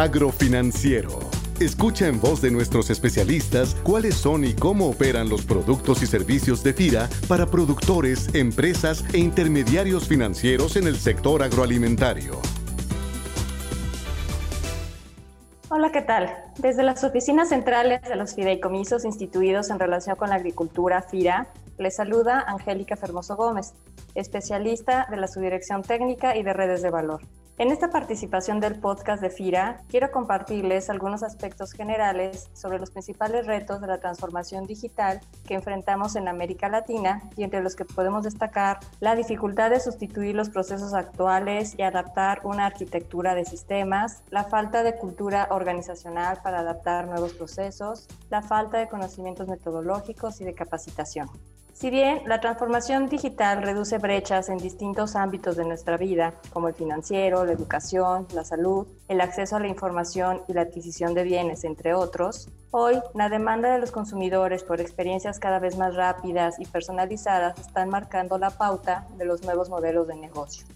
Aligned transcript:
Agrofinanciero. 0.00 1.18
Escucha 1.58 2.06
en 2.06 2.20
voz 2.20 2.40
de 2.40 2.52
nuestros 2.52 2.88
especialistas 2.88 3.74
cuáles 3.82 4.14
son 4.14 4.44
y 4.44 4.54
cómo 4.54 4.88
operan 4.88 5.28
los 5.28 5.44
productos 5.44 6.04
y 6.04 6.06
servicios 6.06 6.62
de 6.62 6.72
FIRA 6.72 7.08
para 7.26 7.46
productores, 7.46 8.32
empresas 8.32 9.04
e 9.12 9.18
intermediarios 9.18 10.06
financieros 10.06 10.76
en 10.76 10.86
el 10.86 10.94
sector 10.98 11.42
agroalimentario. 11.42 12.40
Hola, 15.68 15.90
¿qué 15.90 16.02
tal? 16.02 16.32
Desde 16.58 16.84
las 16.84 17.02
oficinas 17.02 17.48
centrales 17.48 18.00
de 18.02 18.14
los 18.14 18.36
fideicomisos 18.36 19.04
instituidos 19.04 19.68
en 19.70 19.80
relación 19.80 20.14
con 20.14 20.28
la 20.28 20.36
agricultura 20.36 21.02
FIRA, 21.02 21.48
les 21.76 21.96
saluda 21.96 22.44
Angélica 22.46 22.94
Fermoso 22.94 23.34
Gómez, 23.34 23.74
especialista 24.14 25.08
de 25.10 25.16
la 25.16 25.26
Subdirección 25.26 25.82
Técnica 25.82 26.36
y 26.36 26.44
de 26.44 26.52
Redes 26.52 26.82
de 26.82 26.90
Valor. 26.90 27.20
En 27.58 27.72
esta 27.72 27.90
participación 27.90 28.60
del 28.60 28.78
podcast 28.78 29.20
de 29.20 29.30
FIRA, 29.30 29.82
quiero 29.88 30.12
compartirles 30.12 30.90
algunos 30.90 31.24
aspectos 31.24 31.72
generales 31.72 32.48
sobre 32.52 32.78
los 32.78 32.92
principales 32.92 33.48
retos 33.48 33.80
de 33.80 33.88
la 33.88 33.98
transformación 33.98 34.64
digital 34.68 35.20
que 35.44 35.54
enfrentamos 35.54 36.14
en 36.14 36.28
América 36.28 36.68
Latina 36.68 37.20
y 37.36 37.42
entre 37.42 37.60
los 37.60 37.74
que 37.74 37.84
podemos 37.84 38.22
destacar 38.22 38.78
la 39.00 39.16
dificultad 39.16 39.70
de 39.70 39.80
sustituir 39.80 40.36
los 40.36 40.50
procesos 40.50 40.94
actuales 40.94 41.74
y 41.76 41.82
adaptar 41.82 42.42
una 42.44 42.64
arquitectura 42.64 43.34
de 43.34 43.44
sistemas, 43.44 44.22
la 44.30 44.44
falta 44.44 44.84
de 44.84 44.94
cultura 44.94 45.48
organizacional 45.50 46.38
para 46.44 46.60
adaptar 46.60 47.08
nuevos 47.08 47.32
procesos, 47.32 48.06
la 48.30 48.40
falta 48.40 48.78
de 48.78 48.86
conocimientos 48.86 49.48
metodológicos 49.48 50.40
y 50.40 50.44
de 50.44 50.54
capacitación. 50.54 51.28
Si 51.78 51.90
bien 51.90 52.22
la 52.26 52.40
transformación 52.40 53.08
digital 53.08 53.62
reduce 53.62 53.98
brechas 53.98 54.48
en 54.48 54.58
distintos 54.58 55.14
ámbitos 55.14 55.54
de 55.54 55.64
nuestra 55.64 55.96
vida, 55.96 56.34
como 56.52 56.66
el 56.66 56.74
financiero, 56.74 57.44
la 57.44 57.52
educación, 57.52 58.26
la 58.34 58.42
salud, 58.42 58.88
el 59.06 59.20
acceso 59.20 59.54
a 59.54 59.60
la 59.60 59.68
información 59.68 60.42
y 60.48 60.54
la 60.54 60.62
adquisición 60.62 61.14
de 61.14 61.22
bienes, 61.22 61.62
entre 61.62 61.94
otros, 61.94 62.48
hoy 62.72 63.00
la 63.14 63.28
demanda 63.28 63.72
de 63.72 63.78
los 63.78 63.92
consumidores 63.92 64.64
por 64.64 64.80
experiencias 64.80 65.38
cada 65.38 65.60
vez 65.60 65.78
más 65.78 65.94
rápidas 65.94 66.58
y 66.58 66.66
personalizadas 66.66 67.56
están 67.60 67.90
marcando 67.90 68.38
la 68.38 68.50
pauta 68.50 69.06
de 69.16 69.26
los 69.26 69.44
nuevos 69.44 69.70
modelos 69.70 70.08
de 70.08 70.16
negocio. 70.16 70.66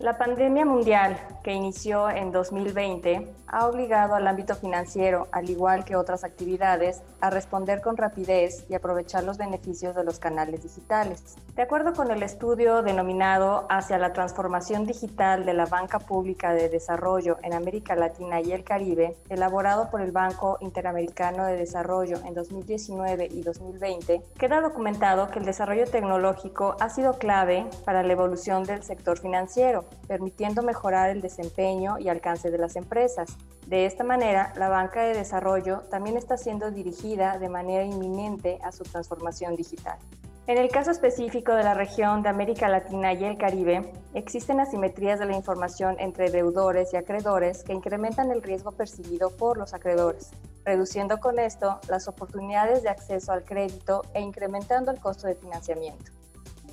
La 0.00 0.16
pandemia 0.16 0.64
mundial 0.64 1.18
que 1.44 1.52
inició 1.52 2.08
en 2.08 2.32
2020 2.32 3.34
ha 3.48 3.66
obligado 3.66 4.14
al 4.14 4.26
ámbito 4.26 4.54
financiero, 4.54 5.28
al 5.30 5.50
igual 5.50 5.84
que 5.84 5.94
otras 5.94 6.24
actividades, 6.24 7.02
a 7.20 7.28
responder 7.28 7.82
con 7.82 7.98
rapidez 7.98 8.64
y 8.70 8.74
aprovechar 8.74 9.24
los 9.24 9.36
beneficios 9.36 9.94
de 9.94 10.04
los 10.04 10.18
canales 10.18 10.62
digitales. 10.62 11.36
De 11.54 11.60
acuerdo 11.60 11.92
con 11.92 12.10
el 12.10 12.22
estudio 12.22 12.82
denominado 12.82 13.66
Hacia 13.68 13.98
la 13.98 14.14
transformación 14.14 14.86
digital 14.86 15.44
de 15.44 15.52
la 15.52 15.66
banca 15.66 15.98
pública 15.98 16.54
de 16.54 16.70
desarrollo 16.70 17.36
en 17.42 17.52
América 17.52 17.94
Latina 17.94 18.40
y 18.40 18.52
el 18.52 18.64
Caribe, 18.64 19.16
elaborado 19.28 19.90
por 19.90 20.00
el 20.00 20.12
Banco 20.12 20.56
Interamericano 20.60 21.44
de 21.44 21.56
Desarrollo 21.56 22.18
en 22.24 22.32
2019 22.32 23.28
y 23.30 23.42
2020, 23.42 24.22
queda 24.38 24.62
documentado 24.62 25.30
que 25.30 25.40
el 25.40 25.44
desarrollo 25.44 25.84
tecnológico 25.84 26.76
ha 26.80 26.88
sido 26.88 27.18
clave 27.18 27.66
para 27.84 28.02
la 28.02 28.12
evolución 28.12 28.64
del 28.64 28.82
sector 28.82 29.18
financiero 29.18 29.89
permitiendo 30.06 30.62
mejorar 30.62 31.10
el 31.10 31.20
desempeño 31.20 31.98
y 31.98 32.08
alcance 32.08 32.50
de 32.50 32.58
las 32.58 32.76
empresas. 32.76 33.36
De 33.66 33.86
esta 33.86 34.04
manera, 34.04 34.52
la 34.56 34.68
banca 34.68 35.02
de 35.02 35.14
desarrollo 35.14 35.82
también 35.90 36.16
está 36.16 36.36
siendo 36.36 36.70
dirigida 36.70 37.38
de 37.38 37.48
manera 37.48 37.84
inminente 37.84 38.58
a 38.62 38.72
su 38.72 38.82
transformación 38.84 39.56
digital. 39.56 39.98
En 40.46 40.58
el 40.58 40.68
caso 40.68 40.90
específico 40.90 41.54
de 41.54 41.62
la 41.62 41.74
región 41.74 42.22
de 42.22 42.28
América 42.28 42.68
Latina 42.68 43.12
y 43.12 43.22
el 43.22 43.38
Caribe, 43.38 43.92
existen 44.14 44.58
asimetrías 44.58 45.20
de 45.20 45.26
la 45.26 45.36
información 45.36 45.94
entre 46.00 46.30
deudores 46.30 46.92
y 46.92 46.96
acreedores 46.96 47.62
que 47.62 47.72
incrementan 47.72 48.32
el 48.32 48.42
riesgo 48.42 48.72
percibido 48.72 49.30
por 49.30 49.58
los 49.58 49.74
acreedores, 49.74 50.30
reduciendo 50.64 51.20
con 51.20 51.38
esto 51.38 51.78
las 51.88 52.08
oportunidades 52.08 52.82
de 52.82 52.88
acceso 52.88 53.30
al 53.30 53.44
crédito 53.44 54.02
e 54.12 54.20
incrementando 54.20 54.90
el 54.90 54.98
costo 54.98 55.28
de 55.28 55.36
financiamiento. 55.36 56.10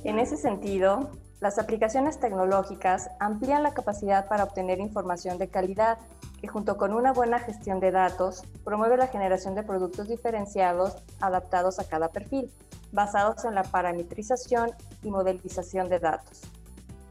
En 0.04 0.18
ese 0.18 0.38
sentido, 0.38 1.12
las 1.40 1.60
aplicaciones 1.60 2.20
tecnológicas 2.20 3.12
amplían 3.20 3.62
la 3.62 3.74
capacidad 3.74 4.28
para 4.28 4.44
obtener 4.44 4.80
información 4.80 5.38
de 5.38 5.50
calidad, 5.50 6.00
que 6.42 6.48
junto 6.48 6.78
con 6.78 6.94
una 6.94 7.14
buena 7.14 7.38
gestión 7.40 7.80
de 7.80 7.92
datos 7.92 8.44
promueve 8.64 8.98
la 8.98 9.08
generación 9.08 9.54
de 9.54 9.64
productos 9.64 10.08
diferenciados 10.08 10.96
adaptados 11.20 11.78
a 11.80 11.88
cada 11.88 12.10
perfil, 12.10 12.52
basados 12.92 13.46
en 13.46 13.54
la 13.54 13.64
parametrización 13.64 14.72
y 15.04 15.12
modelización 15.12 15.90
de 15.90 16.00
datos. 16.00 16.42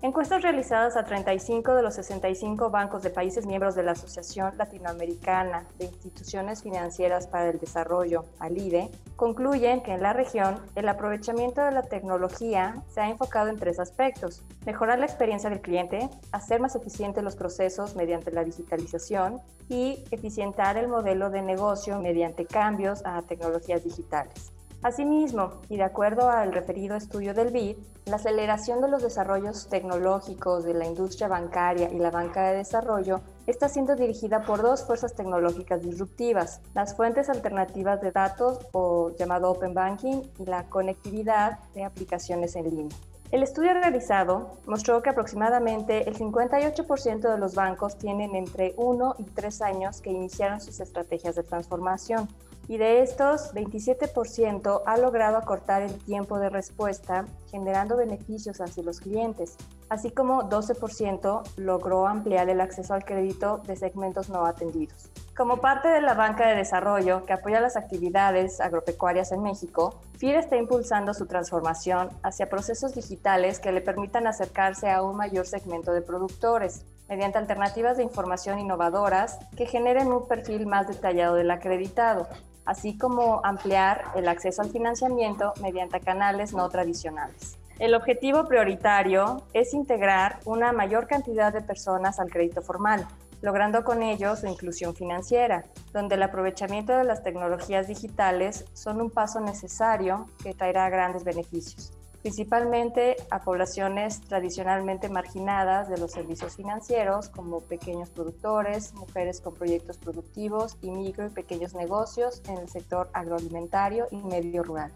Encuestas 0.03 0.43
realizadas 0.43 0.95
a 0.99 1.05
35 1.05 1.75
de 1.75 1.83
los 1.83 1.95
65 1.95 2.69
bancos 2.69 3.03
de 3.03 3.09
países 3.09 3.47
miembros 3.47 3.75
de 3.75 3.83
la 3.83 3.93
Asociación 3.93 4.53
Latinoamericana 4.59 5.67
de 5.79 5.87
Instituciones 5.87 6.63
Financieras 6.63 7.27
para 7.27 7.49
el 7.49 7.59
Desarrollo, 7.59 8.27
ALIDE, 8.39 8.91
concluyen 9.17 9.83
que 9.83 9.95
en 9.95 10.03
la 10.03 10.13
región 10.13 10.61
el 10.75 10.91
aprovechamiento 10.91 11.65
de 11.65 11.73
la 11.73 11.83
tecnología 11.83 12.83
se 12.89 13.01
ha 13.01 13.09
enfocado 13.09 13.49
en 13.49 13.57
tres 13.57 13.81
aspectos. 13.81 14.45
Mejorar 14.67 14.99
la 14.99 15.07
experiencia 15.07 15.49
del 15.49 15.63
cliente, 15.63 16.11
hacer 16.31 16.61
más 16.61 16.77
eficientes 16.77 17.25
los 17.25 17.35
procesos 17.35 17.97
mediante 17.97 18.31
la 18.31 18.45
digitalización 18.45 19.41
y 19.71 20.05
eficientar 20.11 20.77
el 20.77 20.89
modelo 20.89 21.31
de 21.31 21.41
negocio 21.41 21.99
mediante 22.01 22.45
cambios 22.45 23.01
a 23.07 23.23
tecnologías 23.23 23.83
digitales. 23.83 24.53
Asimismo, 24.83 25.63
y 25.69 25.79
de 25.79 25.83
acuerdo 25.83 26.31
al 26.31 26.53
referido 26.53 26.97
estudio 26.97 27.35
del 27.35 27.51
BID, 27.51 27.77
la 28.05 28.17
aceleración 28.17 28.81
de 28.81 28.89
los 28.89 29.03
desarrollos 29.03 29.69
tecnológicos 29.69 30.65
de 30.65 30.75
la 30.75 30.87
industria 30.87 31.27
bancaria 31.27 31.91
y 31.91 31.99
la 31.99 32.11
banca 32.11 32.49
de 32.49 32.59
desarrollo 32.59 33.21
está 33.47 33.69
siendo 33.69 33.97
dirigida 33.97 34.43
por 34.43 34.63
dos 34.63 34.85
fuerzas 34.85 35.15
tecnológicas 35.15 35.83
disruptivas, 35.83 36.61
las 36.75 36.95
fuentes 36.95 37.29
alternativas 37.29 38.01
de 38.01 38.13
datos 38.13 38.61
o 38.73 39.11
llamado 39.19 39.51
Open 39.51 39.75
Banking 39.75 40.23
y 40.39 40.45
la 40.45 40.65
conectividad 40.69 41.59
de 41.75 41.83
aplicaciones 41.83 42.55
en 42.55 42.71
línea. 42.71 42.97
El 43.33 43.43
estudio 43.43 43.73
realizado 43.73 44.59
mostró 44.67 45.03
que 45.03 45.11
aproximadamente 45.11 46.09
el 46.09 46.17
58% 46.17 47.29
de 47.29 47.39
los 47.39 47.57
bancos 47.57 47.99
tienen 47.99 48.37
entre 48.37 48.73
1 48.77 49.17
y 49.19 49.25
3 49.25 49.63
años 49.63 50.01
que 50.01 50.11
iniciaron 50.11 50.61
sus 50.61 50.79
estrategias 50.79 51.35
de 51.35 51.43
transformación, 51.43 52.29
y 52.69 52.79
de 52.79 53.03
estos 53.03 53.55
27% 53.55 54.83
ha 54.85 54.97
logrado 54.97 55.37
acortar 55.37 55.83
el 55.83 55.95
tiempo 56.05 56.39
de 56.39 56.51
respuesta 56.51 57.27
generando 57.51 57.97
beneficios 57.97 58.61
hacia 58.61 58.83
los 58.83 59.01
clientes, 59.01 59.57
así 59.89 60.11
como 60.11 60.49
12% 60.49 61.43
logró 61.57 62.07
ampliar 62.07 62.49
el 62.49 62.61
acceso 62.61 62.95
al 62.95 63.05
crédito 63.05 63.59
de 63.67 63.77
segmentos 63.77 64.29
no 64.29 64.45
atendidos. 64.45 65.11
Como 65.37 65.59
parte 65.59 65.89
de 65.89 66.01
la 66.01 66.15
banca 66.15 66.49
de 66.49 66.55
desarrollo 66.55 67.27
que 67.27 67.35
apoya 67.35 67.61
las 67.61 67.77
actividades 67.77 68.59
agropecuarias 68.59 69.33
en 69.33 69.43
México, 69.43 70.01
FIR 70.17 70.37
está 70.37 70.57
impulsando 70.57 71.13
su 71.13 71.27
transformación 71.27 72.09
hacia 72.23 72.49
procesos 72.49 72.95
digitales 72.95 73.61
que 73.61 73.71
le 73.71 73.83
permitan 73.83 74.27
acercarse 74.27 74.91
a 74.91 75.03
un 75.03 75.17
mayor 75.17 75.47
segmento 75.47 75.93
de 75.93 76.01
productores, 76.01 76.87
mediante 77.07 77.37
alternativas 77.37 77.99
de 77.99 78.03
información 78.03 78.59
innovadoras 78.59 79.39
que 79.57 79.67
generen 79.67 80.11
un 80.11 80.27
perfil 80.27 80.67
más 80.67 80.89
detallado 80.89 81.35
del 81.35 81.51
acreditado, 81.51 82.27
así 82.67 82.99
como 82.99 83.41
ampliar 83.45 84.05
el 84.15 84.29
acceso 84.29 84.63
al 84.63 84.71
financiamiento 84.71 85.55
mediante 85.63 86.01
canales 86.01 86.53
no 86.53 86.69
tradicionales. 86.69 87.57
El 87.79 87.95
objetivo 87.95 88.47
prioritario 88.47 89.43
es 89.53 89.75
integrar 89.75 90.41
una 90.45 90.73
mayor 90.73 91.07
cantidad 91.07 91.53
de 91.53 91.61
personas 91.61 92.19
al 92.19 92.31
crédito 92.31 92.63
formal, 92.63 93.07
logrando 93.43 93.85
con 93.85 94.03
ello 94.03 94.35
su 94.35 94.47
inclusión 94.47 94.95
financiera, 94.95 95.65
donde 95.93 96.15
el 96.15 96.23
aprovechamiento 96.23 96.97
de 96.97 97.05
las 97.05 97.23
tecnologías 97.23 97.87
digitales 97.87 98.65
son 98.73 99.01
un 99.01 99.11
paso 99.11 99.41
necesario 99.41 100.27
que 100.43 100.55
traerá 100.55 100.89
grandes 100.89 101.23
beneficios 101.23 101.93
principalmente 102.27 103.15
a 103.31 103.39
poblaciones 103.39 104.21
tradicionalmente 104.21 105.09
marginadas 105.09 105.89
de 105.89 105.97
los 105.97 106.11
servicios 106.11 106.57
financieros, 106.57 107.29
como 107.29 107.61
pequeños 107.61 108.11
productores, 108.11 108.95
mujeres 108.95 109.41
con 109.41 109.55
proyectos 109.55 109.97
productivos 109.97 110.77
y 110.83 110.91
micro 110.91 111.27
y 111.27 111.31
pequeños 111.31 111.75
negocios 111.75 112.43
en 112.49 112.59
el 112.59 112.69
sector 112.69 113.09
agroalimentario 113.13 114.09
y 114.11 114.17
medio 114.17 114.65
rural. 114.65 114.91